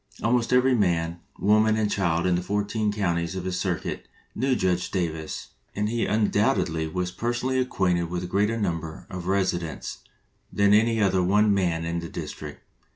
Almost 0.23 0.51
every 0.51 0.73
man, 0.73 1.19
woman, 1.37 1.77
and 1.77 1.91
child 1.91 2.25
in 2.25 2.33
the 2.33 2.41
fourteen 2.41 2.91
counties 2.91 3.35
of 3.35 3.45
his 3.45 3.59
circuit 3.59 4.07
knew 4.33 4.55
Judge 4.55 4.91
181 4.91 5.13
LINCOLN 5.13 5.13
THE 5.13 5.19
LAWYER 5.19 5.23
Davis, 5.27 5.47
and 5.75 5.89
he 5.89 6.05
undoubtedly 6.07 6.87
was 6.87 7.11
personally 7.11 7.59
acquainted 7.59 8.05
with 8.09 8.23
a 8.23 8.25
greater 8.25 8.57
number 8.59 9.05
of 9.11 9.25
the 9.25 9.29
resi 9.29 9.59
dents 9.59 9.99
than 10.51 10.73
any 10.73 10.99
other 10.99 11.21
one 11.21 11.53
man 11.53 11.85
in 11.85 11.99
the 11.99 12.09
district. 12.09 12.61